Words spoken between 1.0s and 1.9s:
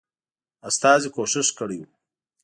کوښښ کړی وو.